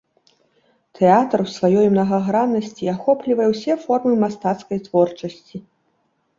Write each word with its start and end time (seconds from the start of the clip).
Тэатр 0.99 1.39
у 1.43 1.45
сваёй 1.57 1.87
мнагаграннасці 1.93 2.91
ахоплівае 2.95 3.47
ўсе 3.53 3.73
формы 3.87 4.13
мастацкай 4.27 4.77
творчасці. 4.91 5.57